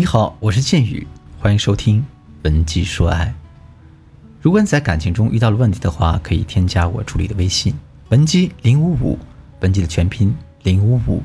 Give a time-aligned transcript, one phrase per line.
[0.00, 1.06] 你好，我是剑宇，
[1.38, 2.00] 欢迎收听
[2.44, 3.26] 《文姬说爱》。
[4.40, 7.74] 如果你在感情中遇到了问题的话，可以添加我助理的微信
[8.08, 9.18] 文姬零五五，
[9.60, 11.22] 文姬的全拼零五五。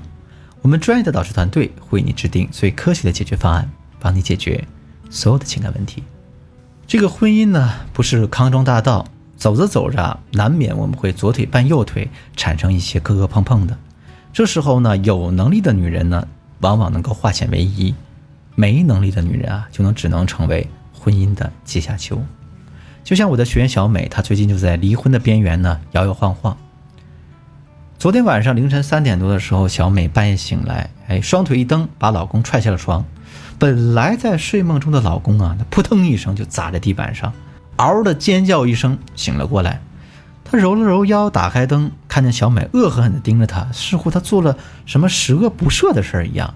[0.62, 4.62] 我们专业的导师团队为你制定最科学的解决方案，帮你解决
[5.10, 6.04] 所有的情感问题。
[6.86, 9.08] 这个婚姻呢，不是康庄大道，
[9.38, 13.78] 走着走着，难免我们会左腿绊右腿，产生一些磕磕碰碰的。
[14.34, 16.28] 这时候呢，有能力的女人呢，
[16.60, 17.94] 往往能够化险为夷；
[18.56, 22.24] 没能力的女人啊，就能只能成为婚姻的阶下囚。
[23.04, 26.58] 就像我的学员小美，她最近就在离婚的边缘呢，摇摇晃晃。
[28.00, 33.06] 昨天晚上凌晨三点多的时候，小美半夜醒来，哎，双腿一蹬，把老公踹下了床。
[33.58, 37.32] 本来在睡梦中的老公啊，他扑腾一声就砸在地板上，
[37.78, 39.82] 嗷的尖叫一声，醒了过来。
[40.44, 46.54] 他揉了揉腰，打开灯，看见小美恶狠狠地盯着他，似乎他做了什么十恶不赦的事儿一样。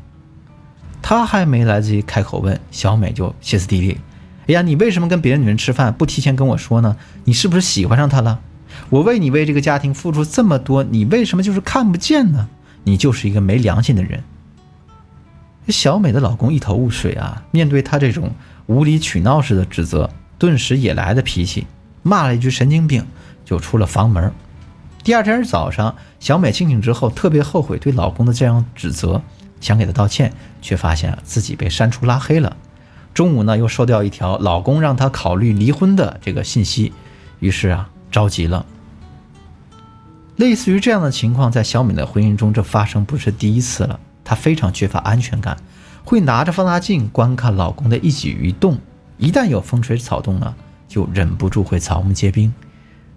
[1.09, 3.97] 他还没来得及开口问，小美就歇斯底里
[4.45, 6.95] ：“哎呀，你为什么跟别的女人吃饭不提前跟我说呢？
[7.23, 8.39] 你是不是喜欢上他了？
[8.91, 12.47] 我为你为这个家庭付出这么多，你为什么就是看不见呢？
[12.83, 14.23] 你就是一个没良心的人。”
[15.69, 18.31] 小美的老公一头雾水啊，面对她这种
[18.67, 21.65] 无理取闹式的指责，顿时也来了脾气，
[22.03, 23.03] 骂了一句“神经病”。
[23.43, 24.31] 就出了房门。
[25.03, 29.23] 第二天早上，小美清醒之后，特别后悔对老公的这样指责，
[29.59, 32.55] 想给他道歉，却发现自己被删除拉黑了。
[33.13, 36.93] 中午呢，又收到一条老公让她考虑离婚的这个信息，
[37.39, 38.65] 于是啊，着急了。
[40.37, 43.99] 类似于这样的情况，在小美的婚姻中，这发生不是第一次了。
[44.23, 45.57] 她非常缺乏安全感，
[46.05, 48.77] 会拿着放大镜观看老公的一举一动，
[49.17, 50.55] 一旦有风吹草动了，
[50.87, 52.53] 就忍不住会草木皆兵。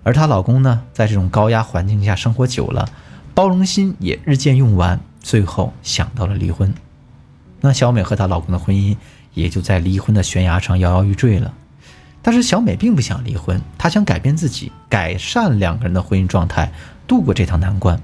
[0.02, 2.88] 而她老公呢，在这种高压环境下生活久了，
[3.34, 6.72] 包容心也日渐用完，最后想到了离婚。
[7.60, 8.96] 那小美和她老公的婚姻
[9.34, 11.54] 也就在离婚的悬崖上摇摇欲坠了。
[12.20, 16.70] 但是小美并不想离婚，她想改变自己，改善两个人的婚姻状态，
[17.06, 18.00] 度过这趟难关。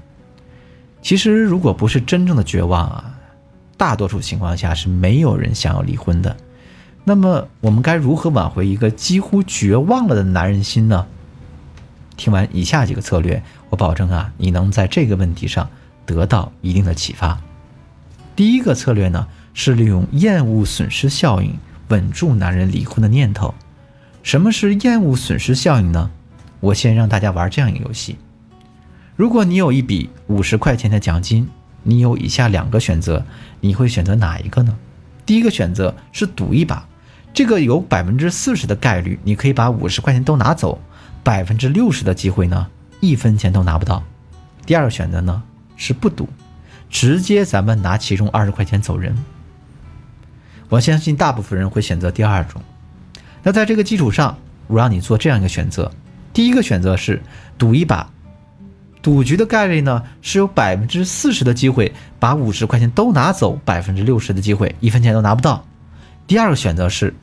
[1.01, 3.17] 其实，如果不是真正的绝望啊，
[3.77, 6.35] 大多数情况下是没有人想要离婚的。
[7.05, 11.07] 那么，我们该如何挽回一个几乎绝望了的男人心呢？
[12.17, 15.69] 听完以下几个策略，我保证啊，你能在这个问题上
[16.09, 17.39] 得到一定的启发。
[18.35, 21.57] 第一个策略呢，是利用厌恶损失效应
[21.89, 23.53] 稳住男人离婚的念头。
[24.23, 26.09] 什么是厌恶损失效应呢？
[26.59, 28.17] 我先让大家玩这样一个游戏：
[29.15, 31.47] 如果你有一笔五十块钱的奖金，
[31.83, 33.25] 你有以下两个选择，
[33.61, 34.77] 你会选择哪一个呢？
[35.25, 36.85] 第一个选择是赌一把，
[37.33, 40.79] 这个有百分之四十的概率，你可以把五十块钱都拿走。
[41.21, 42.67] 百分之六十的机会呢，
[43.01, 44.01] 一分钱都拿不到。
[44.65, 45.43] 第二个选择呢
[45.79, 46.29] 是不赌，
[46.91, 49.17] 直接咱们拿其中二十块钱走人。
[50.69, 52.61] 我相信大部分人会选择第二种。
[53.41, 55.91] 那在这个基础上，我让你做这样一个选择：
[56.31, 57.19] 第一个选择是
[57.57, 58.07] 赌一把，
[59.01, 65.65] 赌局的概率呢是有百分之四十的机会把五十块钱都拿走，百分之六十的机会一分钱都拿不到。
[66.27, 67.15] 第二个选择是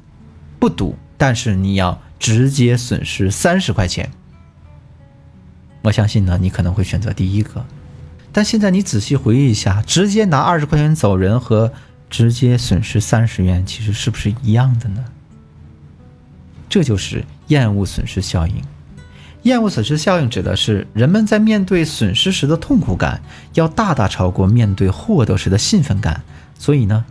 [0.59, 1.97] 不赌，但是你要。
[2.19, 4.11] 直接损失三十块钱，
[5.83, 7.63] 我相信呢，你可能会选择第一个。
[8.37, 11.73] 但现在你仔细回忆一下，直接拿二十块钱走人和
[12.11, 15.03] 直接损失三十元，其实是不是一样的呢？
[16.69, 18.55] 这就是厌恶损失效应。
[19.45, 23.23] 厌恶损失效应指的是人们在面对损失时的痛苦感，
[23.55, 26.23] 要大大超过面对获得时的兴奋感。
[26.59, 27.03] 所以呢。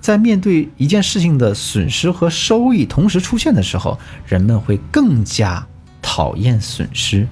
[0.00, 5.66] 在面对一件事情的损失和收益同时出现的时候，人们会更加
[6.00, 7.28] 讨厌损失。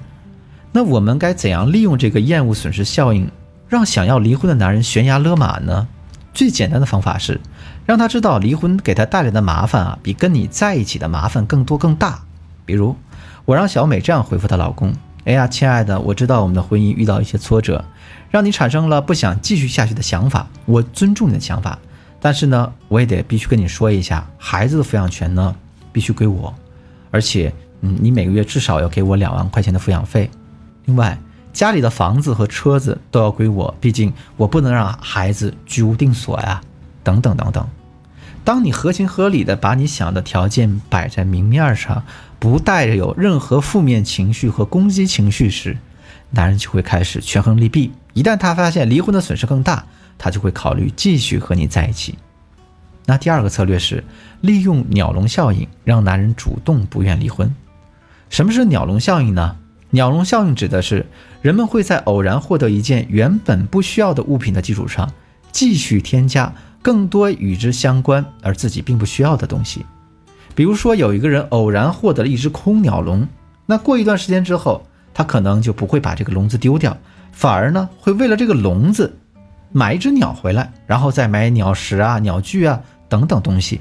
[0.70, 3.26] 那我们该怎样利用这个厌恶损失效应，
[3.68, 5.86] 让想要离婚的男人悬崖勒马呢？
[6.32, 7.40] 最简单的方法是，
[7.84, 12.20] 让他知道离婚给他带来的麻烦啊，比跟你在一起的麻烦更多更大。
[12.64, 12.96] 比如，
[13.44, 14.92] 我让小美这样回复她老公
[15.24, 17.84] ：“哎呀，亲爱的，我知道我们的婚姻遇到一些挫折，
[18.30, 21.78] 让你产生了不想继续下去的想法，我尊重你的想法。”
[22.20, 25.54] 但是呢，我也得必须跟你说一下，孩子的抚养权呢
[25.92, 26.54] 必须归我，
[27.10, 30.30] 而且，嗯，你每个月至少要给我两万块钱的抚养费。
[30.84, 31.18] 另外，
[31.52, 36.60] 家里的房子和车子都要归我，毕竟我不能让孩子居无定所呀。
[37.04, 37.66] 等等等等。
[38.44, 42.02] 当你合情合理的把你想的条件摆在明面上，
[42.38, 45.76] 不带着有任何负面情绪和攻击情绪时，
[46.30, 47.92] 男人就会开始权衡利弊。
[48.12, 49.84] 一旦他发现离婚的损失更大，
[50.18, 52.18] 他就会考虑继续和你在一起。
[53.06, 54.04] 那第二个策略是
[54.42, 57.54] 利用鸟笼效应，让男人主动不愿离婚。
[58.28, 59.56] 什么是鸟笼效应呢？
[59.90, 61.06] 鸟笼效应指的是
[61.40, 65.10] 人们会在偶然获得一件原本不需要的物品的基础上，
[65.50, 66.52] 继续添加
[66.82, 69.84] 更多与之相关而自己并不需要的东西。
[70.54, 73.26] 比如说，有一个人偶然获得了一只空鸟笼，
[73.64, 76.96] 那过一段时间之后，他可能就不会把这个笼子丢掉，
[77.32, 79.16] 反而呢会为了这个笼子
[79.72, 83.80] 买一只鸟回来，然后再买鸟食啊、鸟具啊等等东西。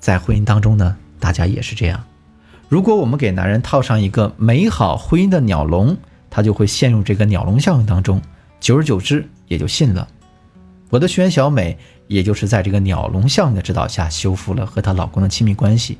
[0.00, 2.02] 在婚姻当中呢，大家也是这样。
[2.68, 5.96] 如果我们给男人套上一个美好婚姻的鸟笼，
[6.28, 8.20] 他就会陷入这个鸟笼效应当中，
[8.60, 10.06] 久而久之也就信了。
[10.90, 15.98] 我的学员小美，也就是在这个鸟笼效应的指导下，修复了和她老公的亲密关系。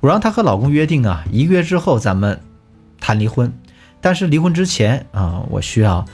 [0.00, 2.40] 我让她和老公约定啊，一个月之后咱们
[3.00, 3.52] 谈离婚。
[4.00, 6.04] 但是离婚之前啊，我需要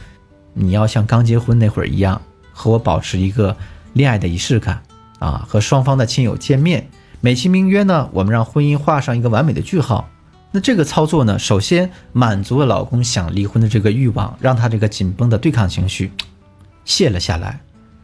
[0.53, 2.21] 你要像刚结婚那会儿一样，
[2.53, 3.56] 和我保持一个
[3.94, 4.83] 恋爱的仪式感
[5.19, 6.87] 啊，和双方的亲友见面，
[7.22, 10.08] 美其名曰呢，我们让婚姻画上一个完美的句号。
[10.52, 16.11] 那这个操作呢，首先满足了老公想离婚的这个欲望，让他这个紧绷的对抗情绪
[16.84, 17.61] 卸了下来。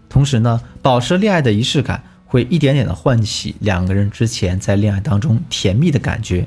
[0.09, 6.47] 同时呢，保持恋爱的仪式感，会一点点的唤起两个人之前在恋爱当中甜蜜的感觉。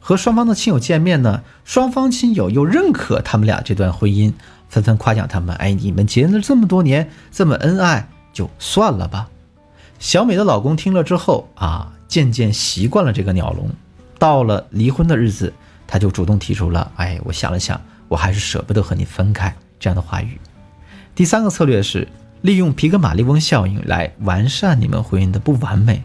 [0.00, 4.32] 和双方的亲友见面呢，双方亲友又认可他们俩这段婚姻，
[4.68, 9.28] 纷纷夸奖他们：“哎，你们结了这么多年，这么恩爱，就算了吧。”
[9.98, 13.70] 小美的老公听了之后啊，渐渐习惯了这个鸟笼。
[14.18, 15.52] 到了离婚的日子，
[15.86, 20.38] 他就主动提出了：“哎，我想了想，我还是舍不得和你分开。”这样的话语。
[21.14, 22.06] 第三个策略是。
[22.44, 26.04] 利用皮格马利翁效应来完善你们婚姻的不完美。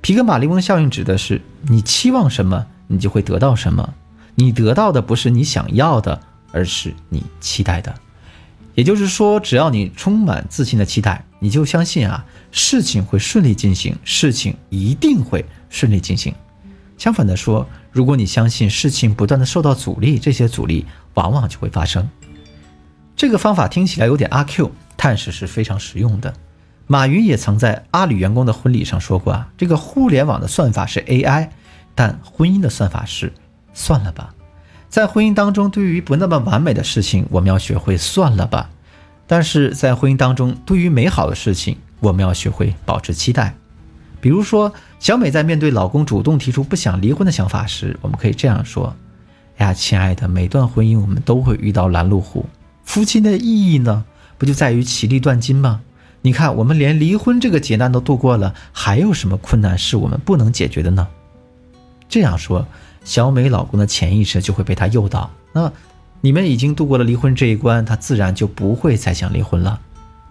[0.00, 3.94] 皮格马利翁效应指的是你期望什么，你就会得到什么。
[4.34, 6.20] 你得到的不是你想要的，
[6.50, 7.94] 而是你期待的。
[8.78, 16.32] 也就是说，只要你充满自信的期待，你就相信啊，事情会顺利进行，事情一定会顺利进行。
[16.96, 22.08] 相反的说，如果你相信事情不断的受到阻力，这些阻力往往就会发生。
[23.16, 24.70] 这个方法听起来有点阿 Q。
[25.00, 26.34] 但是是非常实用的。
[26.88, 31.48] 马云也曾在阿里员工的婚礼上说过啊，这个互联网的算法是 AI，
[31.96, 33.32] 但婚姻的算法是
[33.74, 34.34] 算了吧。
[34.88, 38.70] 在婚姻当中，对于不那么完美的事情，我们要学会算了吧。
[39.26, 43.54] 但是在婚姻当中，对于美好的事情，我们要学会保持期待。
[44.20, 48.96] 比如说，小美在面对老公主动提出不想离婚的想法时，我们可以这样说
[49.58, 52.46] ：“哎呀，亲爱的，每段婚姻我们都会遇到拦路虎，
[52.84, 54.04] 夫妻的意义呢？”
[54.38, 55.80] 不就在于其利断金吗？
[56.22, 61.06] 你看，我们连离婚这个劫难都度过了，还有什么困难是我们不能解决的呢？
[62.08, 62.66] 这样说，
[63.08, 65.30] 小美老公的潜意识就会被他诱导。
[65.54, 65.72] 那
[66.20, 69.80] 你们已经度过了离婚这一关，他自然就不会再想离婚了。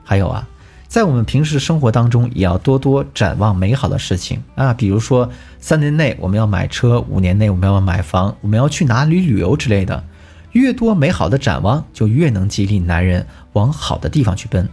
[0.03, 0.47] 还有啊，
[0.87, 5.27] 在我们平时生活当中，也要多多展望美好的事情啊，比如说
[5.59, 10.03] 三年内我们要买车，五年内我们要买房，我们要去哪里旅游之类的。
[10.51, 14.69] 越多美好的展望，就越能激励男人往好的地方去奔。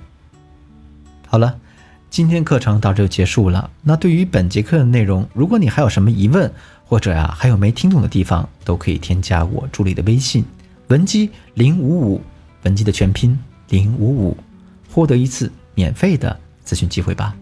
[1.26, 1.56] 好了，
[2.14, 3.68] 今天课程到这就结束了。
[3.82, 6.48] 那对于本节课的内容，如果你还有什么疑问，
[6.86, 10.44] 或者呀还有没听懂的地方，都可以添加我助理的微信
[10.86, 12.22] 文姬零五五，
[12.62, 13.36] 文姬的全拼
[13.70, 14.36] 零五五，
[14.92, 17.34] 获得一次免费的咨询机会吧。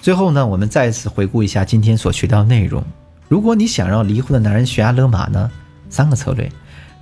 [0.00, 2.80] 最后呢，我们再一次回顾一下今天所学到的内容。
[3.26, 5.50] 如果你想让离婚的男人悬崖勒马呢，
[5.88, 6.48] 三个策略。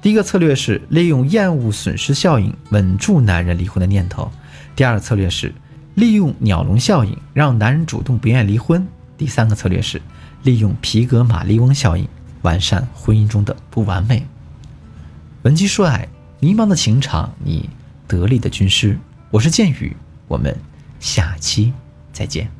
[0.00, 4.32] 第一个策略是利用厌恶损失效应稳住男人离婚的念头。
[4.74, 5.52] 第二个策略是
[5.98, 8.86] 利用鸟笼效应让男人主动不愿离婚。
[9.16, 10.00] 第三个策略是
[10.44, 12.06] 利用皮格马利翁效应
[12.42, 14.24] 完善婚姻中的不完美。
[15.42, 16.06] 文姬说爱，
[16.38, 17.68] 迷茫的情场，你
[18.06, 18.96] 得力的军师。
[19.32, 19.96] 我是剑宇，
[20.28, 20.56] 我们
[21.00, 21.72] 下期
[22.12, 22.57] 再见。